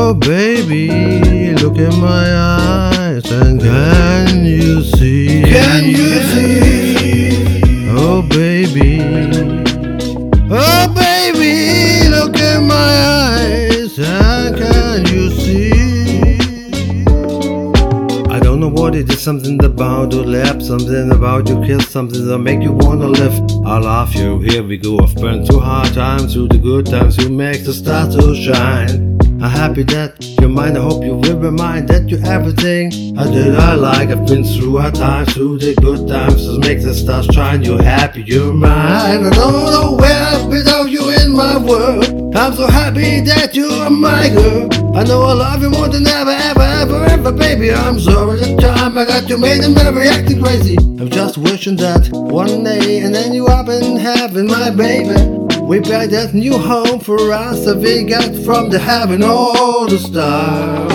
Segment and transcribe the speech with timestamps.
[0.00, 5.42] Oh baby, look in my eyes and can you see?
[5.42, 7.90] Can you see?
[7.90, 9.00] Oh baby,
[10.50, 12.92] oh baby, look in my
[13.24, 15.72] eyes and can you see?
[18.30, 22.24] I don't know what it is, something about your lap, something about your kiss, something
[22.28, 23.34] that make you wanna live.
[23.66, 25.00] I love you, here we go.
[25.00, 29.07] I've been through hard times, through the good times, you make the stars to shine.
[29.40, 30.76] I'm happy that you're mine.
[30.76, 33.54] I hope you will remind that you're everything I did.
[33.54, 34.08] I like.
[34.08, 36.44] I've been through hard times, through the good times.
[36.44, 37.62] Just make the stars shine.
[37.62, 39.26] You're happy, you're mine.
[39.26, 42.27] I don't know where without you in my world.
[42.34, 44.68] I'm so happy that you are my girl.
[44.96, 47.72] I know I love you more than ever, ever, ever, ever, baby.
[47.72, 50.76] I'm sorry the time I got you made and never acting crazy.
[50.76, 55.14] I'm just wishing that one day and then you up in heaven, my baby.
[55.62, 59.98] We built that new home for us that we got from the heaven all the
[59.98, 60.92] stars.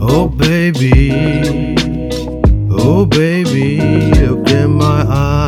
[0.00, 1.74] Oh baby,
[2.70, 3.80] oh baby,
[4.12, 5.45] look in my eyes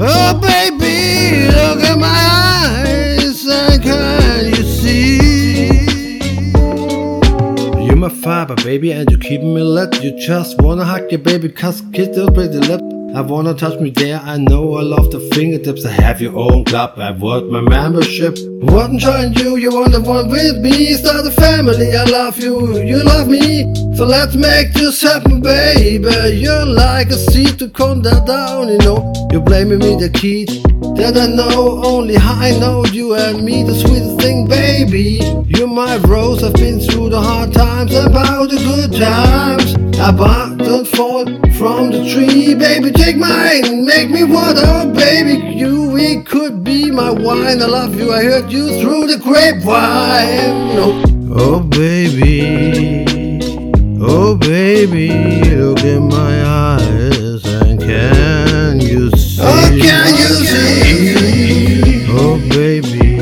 [0.00, 5.78] oh baby, look in my eyes and can you see?
[7.84, 10.02] You're my fiber, baby, and you keep me lit.
[10.02, 12.80] You just wanna hug your baby, cause kiss your pretty lip.
[13.14, 15.84] I wanna touch me there, I know I love the fingertips.
[15.84, 18.36] I have your own club, I want my membership.
[18.38, 20.94] Wouldn't join you, you want the one with me.
[20.94, 23.83] Start a family, I love you, you love me.
[23.96, 26.36] So let's make this happen, baby.
[26.36, 29.12] You're like a seed to come that down, you know.
[29.30, 30.46] You're blaming me the key
[30.96, 35.20] that I know, only I know you and me, the sweetest thing, baby.
[35.46, 39.74] You're my rose, I've been through the hard times, about the good times.
[39.94, 41.24] About don't fall
[41.56, 42.90] from the tree, baby.
[42.90, 45.54] Take mine, make me water, baby.
[45.54, 47.62] You, we could be my wine.
[47.62, 50.74] I love you, I heard you through the grapevine.
[50.74, 51.04] No.
[51.36, 53.13] Oh, baby.
[54.06, 55.08] Oh, baby,
[55.54, 59.40] look in my eyes and can you see?
[59.42, 62.06] Oh, can you see?
[62.10, 63.18] Oh, baby.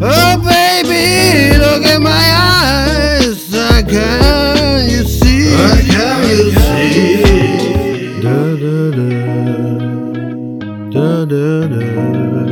[0.00, 5.52] Oh, baby, look in my eyes and can you see?
[5.52, 8.20] Oh, can you see?
[8.22, 9.08] Da da da
[10.90, 12.43] da da da.